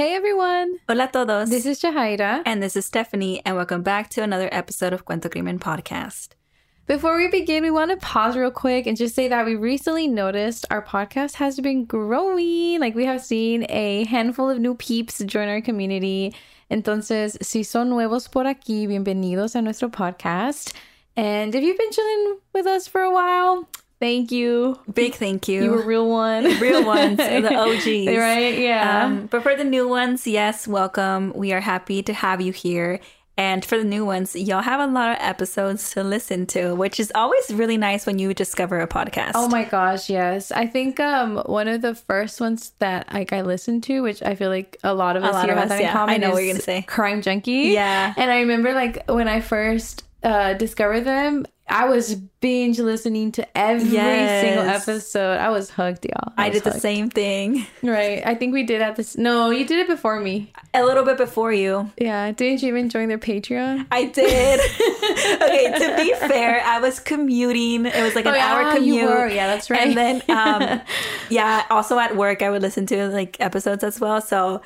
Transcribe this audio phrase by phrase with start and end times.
[0.00, 0.78] Hey everyone!
[0.88, 1.50] Hola todos.
[1.50, 2.42] This is Jahaira.
[2.46, 6.28] and this is Stephanie, and welcome back to another episode of Cuento Crimen Podcast.
[6.86, 10.08] Before we begin, we want to pause real quick and just say that we recently
[10.08, 12.80] noticed our podcast has been growing.
[12.80, 16.34] Like we have seen a handful of new peeps join our community.
[16.70, 20.72] Entonces, si son nuevos por aquí, bienvenidos a nuestro podcast.
[21.14, 23.68] And if you've been chilling with us for a while,
[24.00, 24.78] thank you.
[24.92, 25.62] Big thank you.
[25.62, 26.44] You were a real one.
[26.60, 28.06] real ones, the OGs.
[28.18, 28.58] right?
[28.58, 29.04] Yeah.
[29.04, 31.32] Um, but for the new ones, yes, welcome.
[31.36, 33.00] We are happy to have you here.
[33.36, 37.00] And for the new ones, y'all have a lot of episodes to listen to, which
[37.00, 39.32] is always really nice when you discover a podcast.
[39.34, 40.52] Oh my gosh, yes.
[40.52, 44.34] I think um one of the first ones that like I listened to, which I
[44.34, 46.04] feel like a lot of us lot here of have us, yeah.
[46.04, 46.82] I know what you're gonna say.
[46.82, 47.70] Crime Junkie.
[47.72, 48.12] Yeah.
[48.14, 53.46] And I remember like when I first uh discovered them, I was binge listening to
[53.56, 54.44] every Yes.
[54.44, 55.38] single episode.
[55.38, 56.32] I was hooked, y'all.
[56.36, 58.22] I was did the same thing Right.
[58.26, 60.52] I think we did at this no, you did it before me.
[60.74, 61.90] a little bit before you.
[61.96, 62.32] Yeah.
[62.32, 63.86] Didn't you even join their Patreon?
[63.92, 64.60] I did.
[65.42, 67.86] okay, to be fair, I was commuting.
[67.86, 69.32] It was like an Oh, yeah, hour commute.
[69.32, 69.80] Yeah, that's right.
[69.80, 70.80] And then, um,
[71.30, 74.20] yeah, also at work, I would listen to like episodes as well.
[74.20, 74.60] So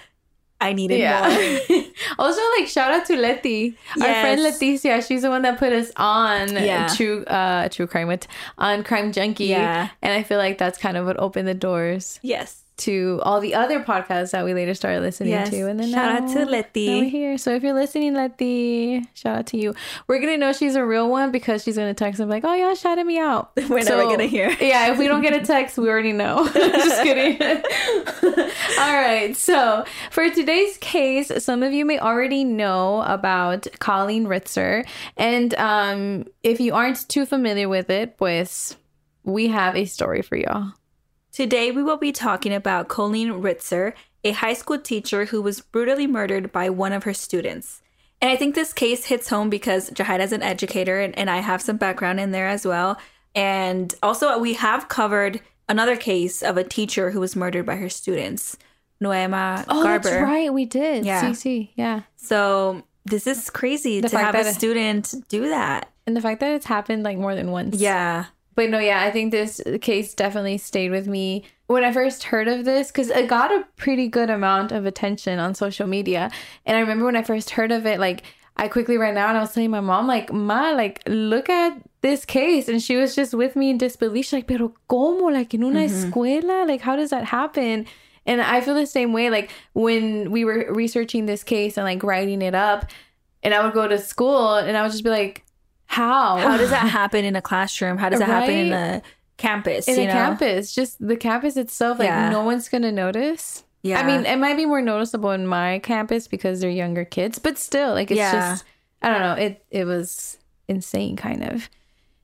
[0.65, 1.85] I needed more.
[2.19, 5.07] also, like shout out to Letty, our friend Leticia.
[5.07, 6.89] She's the one that put us on Yeah.
[6.89, 8.27] true, uh, true crime with
[8.59, 9.47] on Crime Junkie.
[9.47, 9.91] Yeah.
[10.03, 12.64] and I feel like that's kind of what opened the doors Yes.
[12.77, 15.51] To all the other podcasts that we later started listening Yes.
[15.51, 15.69] to.
[15.69, 16.87] And then Shout out to Letty.
[16.89, 17.39] now we're here.
[17.39, 19.75] So if you're listening, Letty, shout out to you.
[20.09, 22.53] We're gonna know she's a real one because she's gonna text and be like, "Oh,
[22.55, 24.51] y'all shouted me out." We're never gonna hear.
[24.61, 26.49] Yeah, if we don't get a text, we already know.
[26.55, 27.41] Just kidding.
[28.79, 29.37] All right.
[29.37, 34.85] So for today's case, some of you may already know about Colleen Ritzer,
[35.17, 38.77] and um, if you aren't too familiar with it, pues
[39.23, 40.73] we have a story for y'all.
[41.35, 46.07] Today, we will be talking about Colleen Ritzer, a high school teacher who was brutally
[46.07, 47.83] murdered by one of her students.
[48.23, 51.39] And I think this case hits home because Jahaira is an educator and, and I
[51.39, 52.99] have some background in there as well.
[53.35, 57.89] And also, we have covered another case of a teacher who was murdered by her
[57.89, 58.57] students,
[59.03, 60.09] Noema Oh, Garber.
[60.11, 60.55] that's right.
[60.55, 61.05] We did.
[61.05, 61.21] Yeah.
[61.25, 61.71] CC.
[61.75, 62.03] Yeah.
[62.15, 65.91] So, this is crazy The to have a student do that.
[66.07, 67.75] And the fact that it's happened like more than once.
[67.81, 68.27] Yeah.
[68.55, 72.49] But no, yeah, I think this case definitely stayed with me when I first heard
[72.49, 76.31] of this because it got a pretty good amount of attention on social media.
[76.65, 78.23] And I remember when I first heard of it, like
[78.57, 81.77] I quickly ran out and I was telling my mom, like, Ma, like, look at
[82.03, 82.69] this case.
[82.69, 84.27] And she was just with me in disbelief.
[84.27, 85.29] She's like, pero como?
[85.29, 86.13] Like, in una mm-hmm.
[86.13, 86.69] escuela?
[86.69, 87.87] Like, how does that happen?
[88.27, 89.29] And I feel the same way.
[89.29, 92.91] Like, when we were researching this case and like writing it up,
[93.43, 95.44] and I would go to school and I would just be like,
[95.99, 96.37] how?
[96.39, 97.97] How does that happen in a classroom?
[97.99, 99.03] How does that happen in a
[99.37, 99.89] campus?
[99.89, 100.13] in a know?
[100.13, 102.31] campus just the campus itself like Yeah.
[102.31, 103.99] no one's gonna notice Yeah.
[104.01, 107.59] i mean it might be more noticeable in my campus because they're younger kids but
[107.59, 108.33] still like it's Yeah.
[108.33, 108.65] just
[109.03, 110.39] i don't know it it was
[110.69, 111.69] insane kind of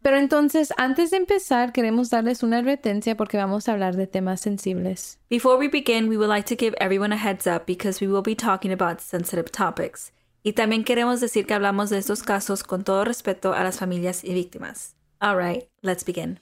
[0.05, 4.41] pero entonces antes de empezar queremos darles una advertencia porque vamos a hablar de temas
[4.41, 8.07] sensibles Before we begin, we would like to give everyone a heads up because we
[8.07, 10.11] will be talking about sensitive topics.
[10.43, 14.25] Y también queremos decir que hablamos de estos casos con todo respeto a las familias
[14.25, 14.95] y víctimas.
[15.21, 16.41] All right, let's begin.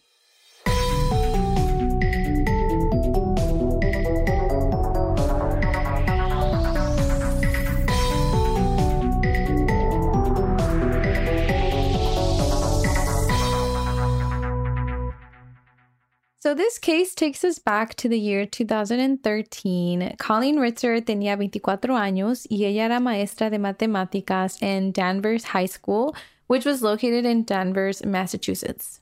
[16.40, 20.14] So this case takes us back to the year 2013.
[20.20, 26.14] Colleen Ritzer tenía 24 años y ella era maestra de matemáticas en Danvers High School,
[26.46, 29.00] which was located in Danvers, Massachusetts.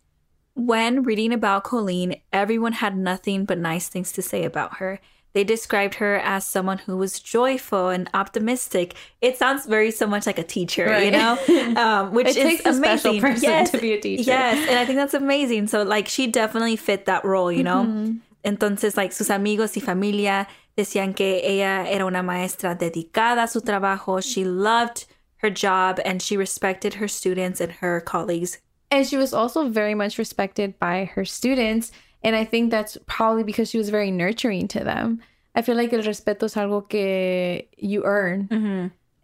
[0.55, 4.99] When reading about Colleen, everyone had nothing but nice things to say about her.
[5.37, 8.95] They described her as someone who was joyful and optimistic.
[9.21, 11.37] It sounds very so much like a teacher, you know,
[11.77, 13.21] um, which It is takes a special amazing.
[13.21, 14.23] person yes, to be a teacher.
[14.23, 15.67] Yes, and I think that's amazing.
[15.67, 18.17] So like she definitely fit that role, you know.
[18.47, 23.61] Entonces, like sus amigos y familia decían que ella era una maestra dedicada a su
[23.61, 24.25] trabajo.
[24.25, 25.05] She loved
[25.43, 28.59] her job and she respected her students and her colleagues
[28.91, 31.93] And she was also very much respected by her students.
[32.25, 35.21] And I think that's probably because she was very nurturing to them.
[35.57, 38.47] I feel like el respeto es algo que you earn.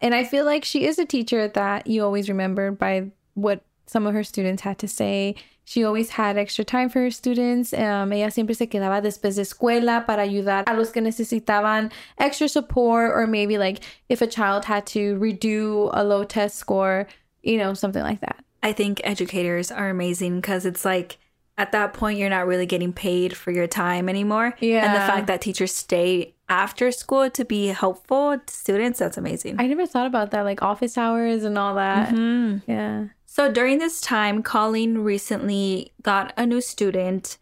[0.01, 4.07] And I feel like she is a teacher that you always remember by what some
[4.07, 5.35] of her students had to say.
[5.65, 7.71] She always had extra time for her students.
[7.73, 12.49] Um, ella siempre se quedaba después de escuela para ayudar a los que necesitaban extra
[12.49, 17.07] support, or maybe like if a child had to redo a low test score,
[17.43, 18.43] you know, something like that.
[18.61, 21.17] I think educators are amazing because it's like
[21.57, 24.55] at that point you're not really getting paid for your time anymore.
[24.59, 24.85] Yeah.
[24.85, 29.55] And the fact that teachers stay after school to be helpful to students, that's amazing.
[29.59, 32.09] I never thought about that, like office hours and all that.
[32.09, 32.69] Mm-hmm.
[32.69, 33.05] Yeah.
[33.25, 37.37] So during this time, Colleen recently got a new student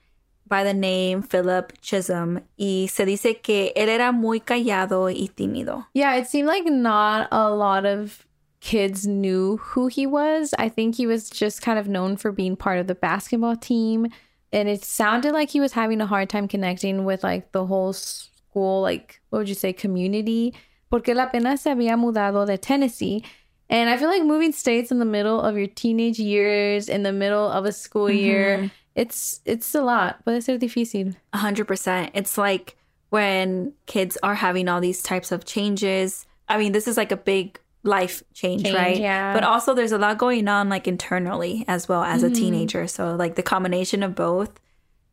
[0.48, 5.86] by the name Philip Chism y se dice que él era muy callado y tímido.
[5.94, 8.25] Yeah, it seemed like not a lot of
[8.62, 10.54] kids knew who he was.
[10.58, 14.08] I think he was just kind of known for being part of the basketball team.
[14.54, 17.92] And it sounded like he was having a hard time connecting with like the whole
[17.92, 20.54] school, like, what would you say, community?
[20.92, 23.24] Porque él apenas se había mudado de Tennessee.
[23.69, 27.14] And I feel like moving states in the middle of your teenage years, in the
[27.14, 28.18] middle of a school mm-hmm.
[28.18, 30.24] year, it's it's a lot.
[30.25, 31.16] Puede ser difícil.
[31.31, 32.12] A hundred percent.
[32.14, 32.75] It's like
[33.10, 36.28] when kids are having all these types of changes.
[36.50, 38.98] I mean, this is like a big life change, change, right?
[38.98, 39.33] Yeah.
[39.33, 42.31] But also there's a lot going on like internally as well as mm-hmm.
[42.31, 42.88] a teenager.
[42.88, 44.60] So like the combination of both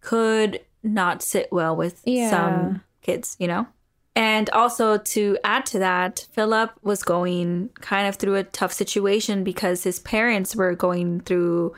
[0.00, 2.30] could not sit well with yeah.
[2.30, 3.66] some kids, you know?
[4.14, 9.44] And also to add to that, Philip was going kind of through a tough situation
[9.44, 11.74] because his parents were going through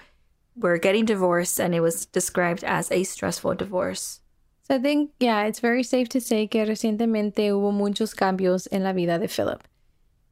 [0.57, 4.21] were getting divorced and it was described as a stressful divorce.
[4.63, 8.85] So I think yeah, it's very safe to say que recientemente hubo muchos cambios en
[8.85, 9.63] la vida de Philip.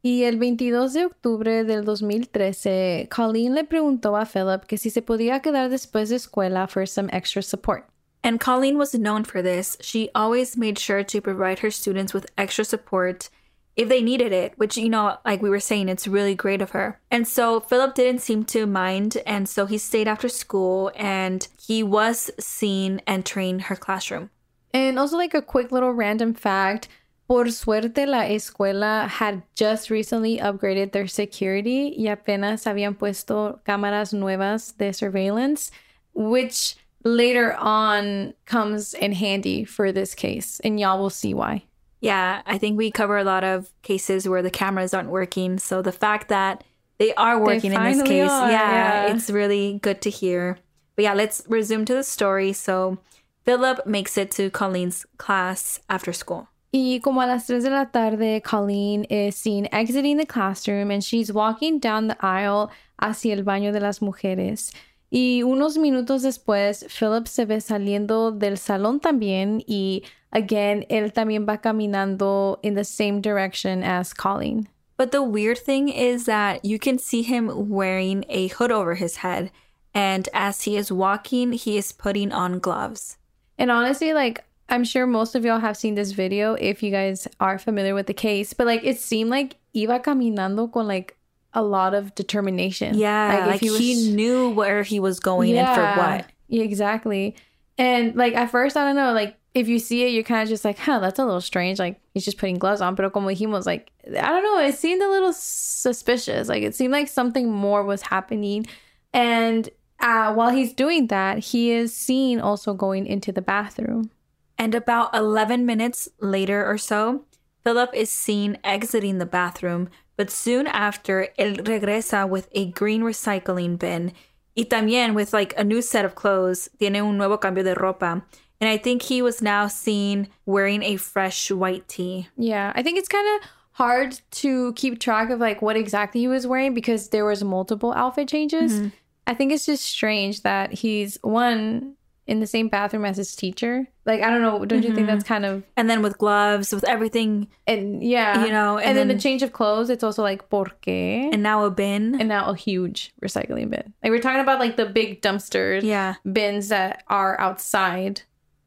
[0.03, 5.03] Y el 22 de octubre del 2013, Colleen le preguntó a Philip que si se
[5.03, 7.85] podía quedar después de escuela for some extra support.
[8.23, 9.77] And Colleen was known for this.
[9.81, 13.29] She always made sure to provide her students with extra support
[13.77, 16.71] if they needed it, which, you know, like we were saying, it's really great of
[16.71, 17.01] her.
[17.13, 19.19] And so Philip didn't seem to mind.
[19.25, 24.31] And so he stayed after school and he was seen entering her classroom.
[24.75, 26.89] And also, like a quick little random fact
[27.29, 34.15] Por suerte, la escuela had just recently upgraded their security y apenas habían puesto cámaras
[34.15, 35.71] nuevas de surveillance,
[36.15, 40.59] which later on comes in handy for this case.
[40.61, 41.65] And y'all will see why.
[42.01, 45.59] Yeah, I think we cover a lot of cases where the cameras aren't working.
[45.59, 46.65] So the fact that
[46.97, 50.57] they are working they in this case, yeah, yeah, it's really good to hear.
[50.97, 52.55] But yeah, let's resume to the story.
[52.55, 52.99] So
[53.45, 56.49] Philip makes it to Colleen's class after school.
[56.71, 61.03] Y como a las 3 de la tarde, Colleen is seen exiting the classroom and
[61.03, 62.71] she's walking down the aisle
[63.01, 64.73] hacia el baño de las mujeres.
[65.11, 71.47] Y unos minutos después, Philip se ve saliendo del salón también y again, él también
[71.49, 74.69] va caminando in the same direction as Colleen.
[74.99, 79.19] But the weird thing is that you can see him wearing a hood over his
[79.19, 79.51] head
[79.95, 83.17] and as he is walking, he is putting on gloves.
[83.59, 87.27] And honestly, like I'm sure most of y'all have seen this video if you guys
[87.41, 91.17] are familiar with the case, but like it seemed like iba caminando con like
[91.55, 92.97] a lot of determination.
[92.97, 96.27] Yeah, like, like he, was, he, knew where he was going yeah, and for what.
[96.49, 97.37] Yeah, exactly.
[97.79, 100.49] And like at first, I don't know, like if you see it, you're kind of
[100.49, 101.79] just like, huh, that's a little strange.
[101.79, 102.95] Like he's just putting gloves on.
[102.97, 106.49] Pero como dijimos, like, I don't know, it seemed a little suspicious.
[106.49, 108.67] Like it seemed like something more was happening.
[109.15, 109.69] And
[110.01, 114.11] uh, while he's doing that, he is seen also going into the bathroom.
[114.59, 117.25] And about 11 minutes later or so,
[117.65, 123.79] Philip is seen exiting the bathroom, but soon after, él regresa with a green recycling
[123.79, 124.13] bin
[124.57, 126.69] y también with like a new set of clothes.
[126.79, 128.23] Tiene un nuevo cambio de ropa.
[128.61, 132.29] And I think he was now seen wearing a fresh white tee.
[132.37, 136.27] Yeah, I think it's kind of hard to keep track of like what exactly he
[136.27, 138.73] was wearing because there was multiple outfit changes.
[138.73, 138.89] Mm-hmm.
[139.29, 141.95] I think it's just strange that he's one
[142.29, 143.89] in the same bathroom as his teacher.
[144.05, 144.89] Like I don't know, don't mm-hmm.
[144.89, 145.35] you think that's mm-hmm.
[145.35, 149.09] kind of and then with gloves, with everything, and yeah, you know, and, and then,
[149.09, 149.91] then, the change of clothes.
[149.91, 153.93] It's also like por qué, and now a bin, and now a huge recycling bin.
[154.03, 158.23] Like we're talking about like the big dumpsters, yeah, bins that are outside.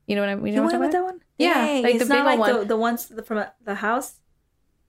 [0.08, 0.53] You know what I mean?
[0.53, 1.22] You, know went with that one?
[1.38, 1.84] Yeah, Yay.
[1.84, 2.60] like it's the not like one.
[2.60, 4.15] The, the ones from the house.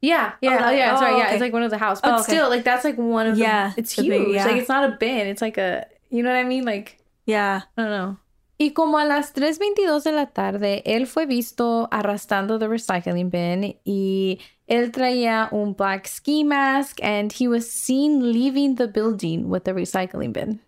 [0.00, 0.94] Yeah, yeah, oh, oh yeah.
[0.96, 1.30] Oh, sorry, yeah.
[1.30, 2.32] It's like one of the house, but oh, okay.
[2.32, 3.68] still, like that's like one of yeah.
[3.68, 4.08] The, it's huge.
[4.08, 4.46] Big, yeah.
[4.46, 5.26] Like it's not a bin.
[5.26, 5.86] It's like a.
[6.08, 6.64] You know what I mean?
[6.64, 7.62] Like yeah.
[7.76, 8.18] I don't know.
[8.62, 13.76] Y como a las 3.22 de la tarde, él fue visto arrastrando the recycling bin
[13.84, 14.38] y
[14.68, 19.72] él traía un black ski mask and he was seen leaving the building with the
[19.72, 20.60] recycling bin.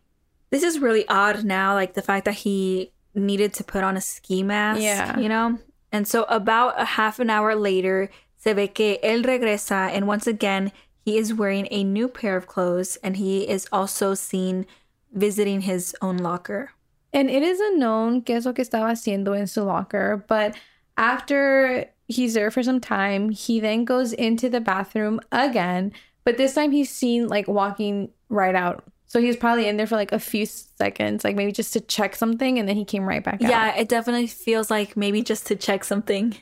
[0.50, 4.00] This is really odd now, like the fact that he needed to put on a
[4.00, 5.16] ski mask, yeah.
[5.16, 5.60] you know?
[5.92, 10.26] And so about a half an hour later, se ve que él regresa and once
[10.26, 10.72] again,
[11.04, 14.66] he is wearing a new pair of clothes and he is also seen
[15.12, 16.72] visiting his own locker.
[17.14, 20.56] And it is unknown qué es lo que estaba haciendo en su locker, but
[20.98, 25.92] after he's there for some time, he then goes into the bathroom again,
[26.24, 28.84] but this time he's seen like walking right out.
[29.06, 31.80] So he was probably in there for like a few seconds, like maybe just to
[31.80, 33.50] check something, and then he came right back yeah, out.
[33.50, 36.36] Yeah, it definitely feels like maybe just to check something.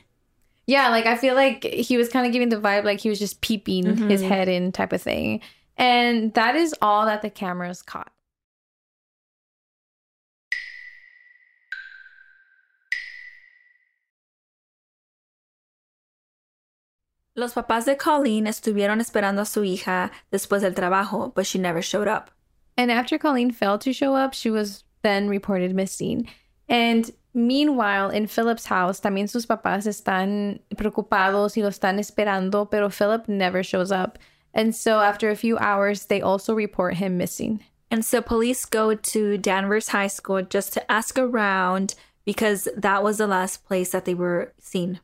[0.65, 3.19] Yeah, like I feel like he was kind of giving the vibe like he was
[3.19, 4.09] just peeping mm-hmm.
[4.09, 5.41] his head in type of thing.
[5.77, 8.11] And that is all that the cameras caught.
[17.35, 21.81] Los papás de Colleen estuvieron esperando a su hija después del trabajo, but she never
[21.81, 22.29] showed up.
[22.77, 26.29] And after Colleen failed to show up, she was then reported missing.
[26.69, 32.89] And meanwhile, in Philip's house, también sus papás están preocupados y lo están esperando, pero
[32.89, 34.19] Philip never shows up.
[34.53, 37.61] And so after a few hours, they also report him missing.
[37.89, 43.17] And so police go to Danvers High School just to ask around because that was
[43.17, 44.99] the last place that they were seen.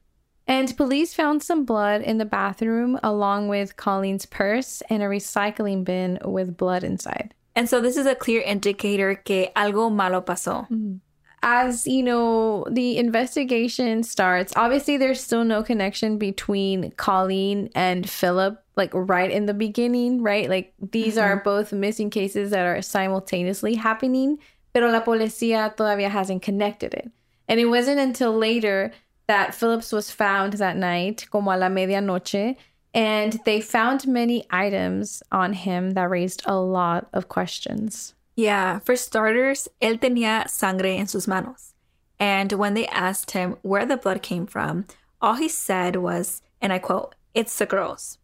[0.50, 5.84] And police found some blood in the bathroom along with Colleen's purse and a recycling
[5.84, 7.36] bin with blood inside.
[7.56, 10.68] And so this is a clear indicator que algo malo pasó.
[10.72, 11.02] Mm.
[11.44, 14.52] As you know, the investigation starts.
[14.56, 20.50] Obviously, there's still no connection between Colleen and Philip, like right in the beginning, right?
[20.50, 21.26] Like these mm-hmm.
[21.26, 24.40] are both missing cases that are simultaneously happening,
[24.74, 27.12] pero la policía todavía hasn't connected it.
[27.48, 28.92] And it wasn't until later
[29.30, 32.56] that Phillips was found that night, como a la medianoche,
[32.96, 38.16] and they found many items on him that raised a lot of questions.
[38.36, 41.76] Yeah, for starters, él tenía sangre en sus manos.
[42.20, 44.86] And when they asked him where the blood came from,
[45.22, 48.18] all he said was, and I quote, it's the girls,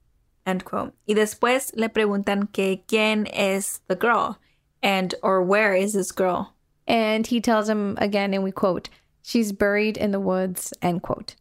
[0.44, 0.94] end quote.
[1.08, 4.40] Y después le preguntan que quién es the girl
[4.82, 6.56] and or where is this girl?
[6.88, 8.90] And he tells him again, and we quote,
[9.28, 11.34] She's buried in the woods, end quote.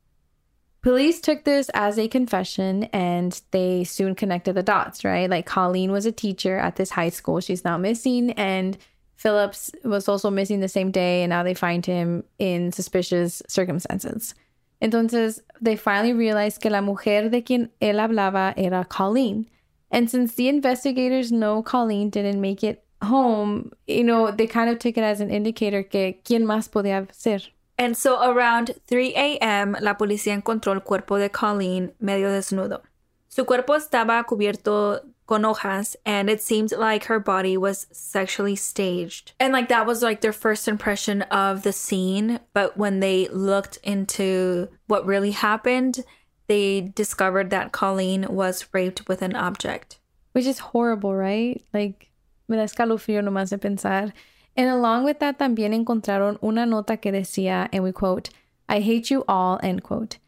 [0.81, 5.29] Police took this as a confession and they soon connected the dots, right?
[5.29, 7.41] Like Colleen was a teacher at this high school.
[7.41, 8.31] She's now missing.
[8.33, 8.79] And
[9.17, 11.23] Phillips was also missing the same day.
[11.23, 14.35] And now they find him in suspicious circumstances.
[14.81, 19.47] Entonces, they finally realized que la mujer de quien él hablaba era Colleen.
[19.91, 24.79] And since the investigators know Colleen didn't make it home, you know, they kind of
[24.79, 27.51] took it as an indicator que quién más podía ser.
[27.77, 32.83] And so around 3 a.m., la policía encontró el cuerpo de Colleen medio desnudo.
[33.29, 39.33] Su cuerpo estaba cubierto con hojas, and it seemed like her body was sexually staged.
[39.41, 42.39] And like that was like their first impression of the scene.
[42.53, 46.05] But when they looked into what really happened,
[46.47, 49.99] they discovered that Colleen was raped with an object.
[50.33, 51.65] Which is horrible, right?
[51.73, 52.11] Like,
[52.49, 54.13] me da escalofrío nomás de pensar.
[54.57, 58.31] And along with that también encontraron una nota que decía, and we quote,
[58.69, 60.19] I hate you all, end quote.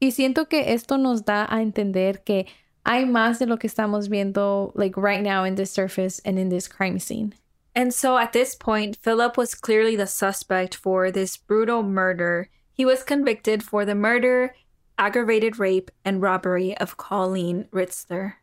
[0.00, 2.46] Y siento que esto nos da a entender que
[2.84, 6.48] hay más de lo que estamos viendo, like right now in this surface and in
[6.48, 7.34] this crime scene.
[7.74, 12.48] And so at this point, Philip was clearly the suspect for this brutal murder.
[12.72, 14.54] He was convicted for the murder,
[14.98, 18.34] aggravated rape, and robbery of Colleen Ritzer.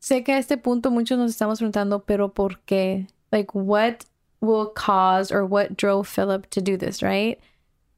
[0.00, 3.08] Sé que a este punto muchos nos estamos preguntando, pero ¿por qué?
[3.32, 4.04] Like, what
[4.40, 7.38] will cause or what drove Philip to do this, right?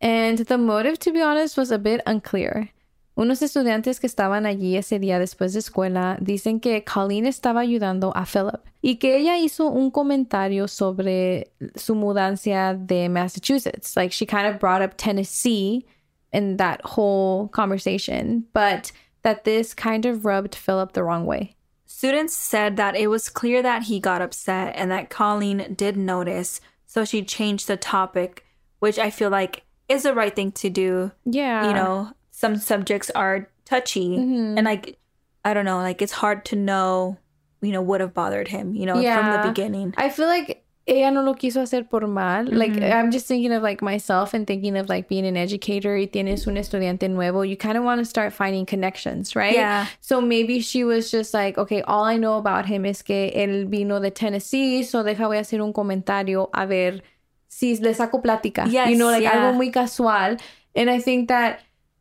[0.01, 2.71] And the motive, to be honest, was a bit unclear.
[3.17, 8.13] Unos estudiantes que estaban allí ese día después de escuela dicen que Colleen estaba ayudando
[8.15, 13.97] a Philip y que ella hizo un comentario sobre su mudanza de Massachusetts.
[13.97, 15.85] Like she kind of brought up Tennessee
[16.33, 18.93] in that whole conversation, but
[19.23, 21.57] that this kind of rubbed Philip the wrong way.
[21.99, 26.61] Students said that it was clear that he got upset and that Colleen did notice,
[26.87, 28.47] so she changed the topic,
[28.79, 31.11] which I feel like is the right thing to do.
[31.25, 31.67] Yeah.
[31.67, 34.57] You know, some subjects are touchy mm-hmm.
[34.57, 34.97] and like
[35.45, 37.19] I don't know, like it's hard to know,
[37.63, 39.17] you know, would have bothered him, you know, yeah.
[39.17, 39.93] from the beginning.
[39.97, 42.47] I feel like ella no lo quiso hacer por mal.
[42.47, 42.57] Mm-hmm.
[42.57, 46.07] Like I'm just thinking of like myself and thinking of like being an educator y
[46.07, 49.55] tienes un estudiante nuevo, you kind of want to start finding connections, right?
[49.55, 49.87] Yeah.
[50.01, 53.69] So maybe she was just like, okay, all I know about him es que él
[53.69, 57.03] vino de Tennessee, so deja voy a hacer un comentario a ver
[57.49, 58.67] si le saco plática.
[58.71, 59.33] Yes, you know, like yeah.
[59.33, 60.37] algo muy casual.
[60.75, 61.61] And I think that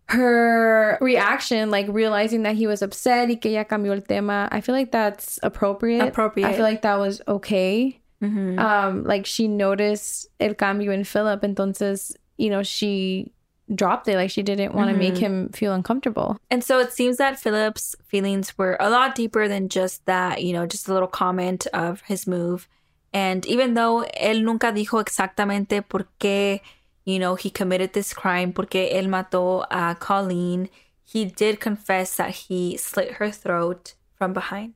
[0.09, 4.61] her reaction, like realizing that he was upset y que ella cambió el tema, I
[4.61, 6.07] feel like that's appropriate.
[6.07, 6.47] Appropriate.
[6.47, 7.99] I feel like that was okay.
[8.21, 8.59] Mm-hmm.
[8.59, 13.31] Um, like she noticed el cambio in Philip, entonces, you know, she
[13.73, 14.15] dropped it.
[14.15, 15.13] Like she didn't want to mm-hmm.
[15.13, 16.37] make him feel uncomfortable.
[16.49, 20.53] And so it seems that Philip's feelings were a lot deeper than just that, you
[20.53, 22.67] know, just a little comment of his move.
[23.13, 26.61] And even though él nunca dijo exactamente por qué,
[27.05, 30.69] you know, he committed this crime, porque él mató a Colleen,
[31.05, 34.73] he did confess that he slit her throat from behind.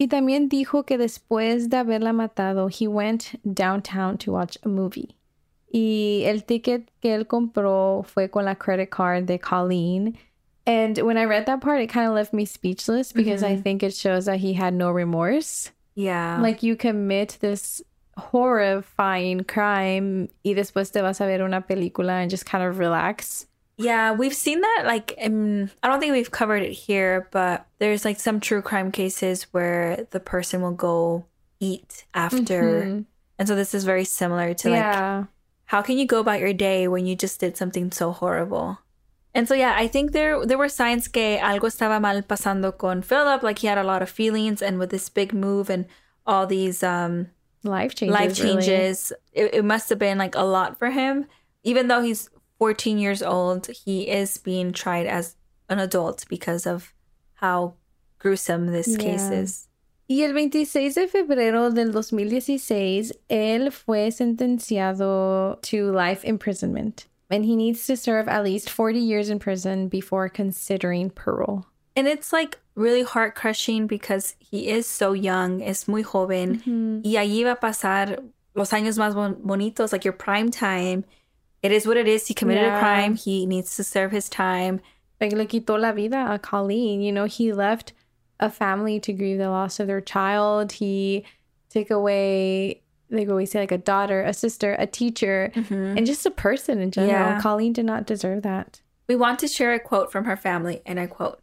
[0.00, 5.14] Y también dijo que después de haberla matado, he went downtown to watch a movie.
[5.70, 10.16] Y el ticket que él compró fue con la credit card de Colleen.
[10.66, 13.62] And when I read that part, it kind of left me speechless because I Mhm.
[13.62, 15.70] think it shows that he had no remorse.
[15.94, 16.38] Yeah.
[16.40, 17.82] Like you commit this
[18.16, 23.46] horrifying crime y después te vas a ver una película and just kind of relax.
[23.82, 24.82] Yeah, we've seen that.
[24.86, 28.92] Like, um, I don't think we've covered it here, but there's like some true crime
[28.92, 31.24] cases where the person will go
[31.60, 33.04] eat after, Mhm.
[33.38, 35.24] and so this is very similar to like yeah.
[35.66, 38.78] how can you go about your day when you just did something so horrible?
[39.34, 43.02] And so yeah, I think there there were signs que algo estaba mal pasando con
[43.02, 43.42] Philip.
[43.42, 45.86] Like he had a lot of feelings, and with this big move and
[46.26, 47.28] all these um
[47.62, 48.14] Life changes.
[48.18, 48.62] life really.
[48.62, 49.12] changes.
[49.32, 51.26] It, it must have been like a lot for him.
[51.62, 55.34] Even though he's 14 years old, he is being tried as
[55.70, 56.92] an adult because of
[57.36, 57.72] how
[58.18, 59.66] gruesome this case is.
[60.10, 67.06] Y el 26 de febrero del 2016, él fue sentenciado to life imprisonment.
[67.30, 71.64] And he needs to serve at least 40 years in prison before considering parole.
[71.96, 77.00] And it's like really heart crushing because he is so young, es muy joven, mm-hmm.
[77.04, 78.18] y allí va a pasar
[78.54, 81.04] los años más bon- bonitos, like your prime time.
[81.62, 82.26] It is what it is.
[82.26, 83.16] He committed a crime.
[83.16, 84.80] He needs to serve his time.
[85.20, 87.02] Like, le quitó la vida a Colleen.
[87.02, 87.92] You know, he left
[88.38, 90.72] a family to grieve the loss of their child.
[90.72, 91.24] He
[91.68, 95.98] took away, like what we say, like a daughter, a sister, a teacher, mm-hmm.
[95.98, 97.12] and just a person in general.
[97.12, 97.40] Yeah.
[97.40, 98.80] Colleen did not deserve that.
[99.06, 101.40] We want to share a quote from her family, and I quote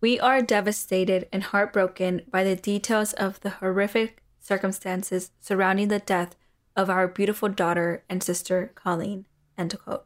[0.00, 6.34] We are devastated and heartbroken by the details of the horrific circumstances surrounding the death
[6.74, 9.26] of our beautiful daughter and sister, Colleen.
[9.58, 10.04] End quote.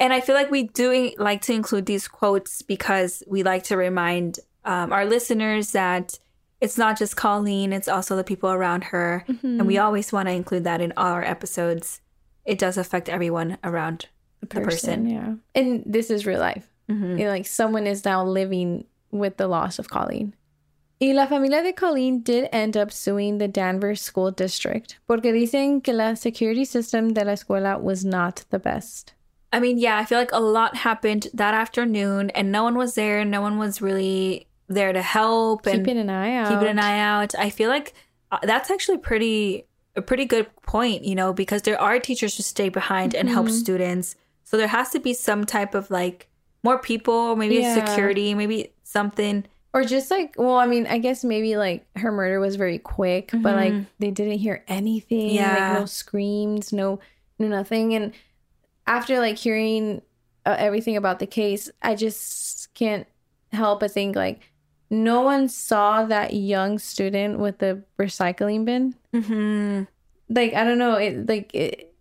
[0.00, 3.76] And I feel like we do like to include these quotes because we like to
[3.76, 6.18] remind um, our listeners that
[6.60, 9.24] it's not just Colleen, it's also the people around her.
[9.42, 12.00] And we always want to include that in all our episodes.
[12.44, 14.06] It does affect everyone around
[14.40, 15.08] The person.
[15.08, 15.34] yeah.
[15.54, 16.66] And this is real life.
[16.90, 17.18] Mhm.
[17.18, 20.34] You know, like someone is now living with the loss of Colleen.
[21.00, 25.82] Y la familia de Colleen did end up suing the Danvers School District porque dicen
[25.82, 29.12] que la security system de la escuela was not the best.
[29.52, 32.94] I mean, yeah, I feel like a lot happened that afternoon and no one was
[32.94, 33.24] there.
[33.24, 36.48] No one was really there to help and Keeping an eye out.
[36.48, 37.34] keeping an eye out.
[37.38, 37.92] I feel like
[38.32, 39.66] uh, that's actually pretty
[39.96, 43.46] a pretty good point, you know, because there are teachers who stay behind and help
[43.46, 43.52] Mhm.
[43.52, 44.16] students.
[44.42, 46.28] So there has to be some type of like
[46.64, 47.74] more people, maybe Yeah.
[47.74, 49.44] security, maybe something.
[49.74, 53.30] Or just like, well, I mean, I guess maybe like her murder was very quick,
[53.32, 53.86] but like Mhm.
[53.98, 55.30] they didn't hear anything.
[55.30, 55.70] Yeah.
[55.72, 57.00] Like no screams, no,
[57.40, 57.92] no nothing.
[57.94, 58.12] And
[58.86, 60.00] after like hearing
[60.46, 63.06] uh, everything about the case, I just can't
[63.52, 64.40] help but think like
[64.90, 68.94] no one saw that young student with the recycling bin.
[69.12, 69.84] Mm-hmm.
[70.28, 71.92] Like, I don't know, it like it,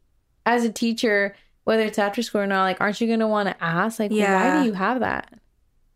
[0.46, 3.50] as a teacher, whether it's after school or not, like, aren't you going to want
[3.50, 5.34] to ask, like, why do you have that?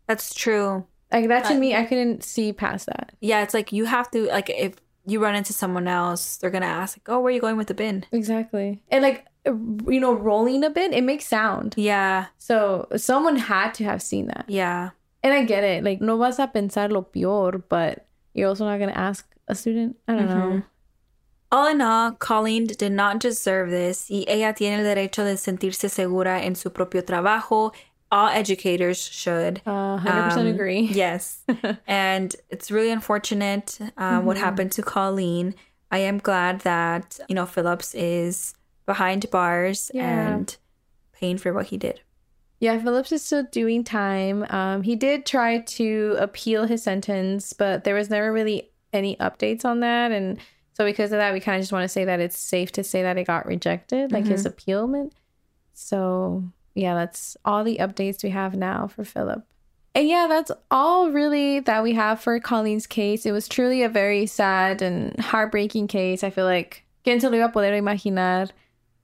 [0.06, 0.86] That's true.
[1.12, 3.12] Like, that to But- me, I couldn't see past that.
[3.20, 4.74] Yeah, it's like you have to like if
[5.06, 7.68] you run into someone else, they're gonna ask like, "Oh, where are you going with
[7.68, 8.82] the bin?" Exactly.
[8.90, 11.72] And like you know, rolling a bit, it makes sound.
[11.78, 14.44] Yeah, So someone had to have seen that.
[14.48, 14.90] yeah.
[15.22, 15.82] And I get it.
[15.82, 19.96] Like no vas a pensar lo peor, but you're also not gonna ask a student.
[20.06, 20.34] I don't know.
[20.34, 20.64] Mhm.
[21.50, 25.88] All in all, Colleen did not deserve this y ella tiene el derecho de sentirse
[25.88, 27.72] segura en su propio trabajo.
[28.10, 29.60] All educators should.
[29.66, 30.80] Uh, 100% Um, agree.
[30.92, 31.42] Yes.
[31.86, 34.40] and it's really unfortunate um, what Mhm.
[34.40, 35.54] happened to Colleen.
[35.90, 38.54] I am glad that, you know, Phillips is
[38.86, 40.28] behind bars Yeah.
[40.36, 40.56] and
[41.12, 42.00] paying for what he did.
[42.60, 44.44] Yeah, Phillips is still doing time.
[44.50, 49.64] Um, he did try to appeal his sentence, but there was never really any updates
[49.64, 50.10] on that.
[50.12, 50.38] And
[50.72, 52.82] so because of that, we kind of just want to say that it's safe to
[52.82, 55.12] say that it got rejected, like his appealment.
[55.74, 56.44] So
[56.78, 59.42] yeah, that's all the updates we have now for Philip.
[59.94, 63.26] And yeah, that's all really that we have for Colleen's case.
[63.26, 66.22] It was truly a very sad and heartbreaking case.
[66.22, 68.50] I feel like ¿quién se lo iba a poder imaginar?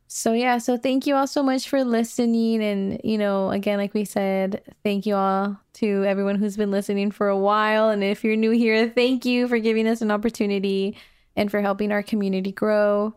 [0.07, 3.93] So yeah, so thank you all so much for listening and you know, again like
[3.93, 8.23] we said, thank you all to everyone who's been listening for a while and if
[8.23, 10.97] you're new here, thank you for giving us an opportunity
[11.35, 13.15] and for helping our community grow.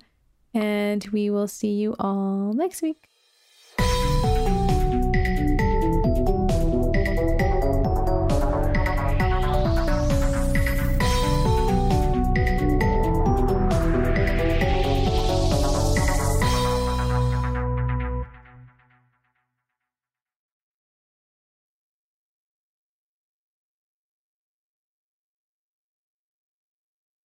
[0.55, 3.06] And we will see you all next week.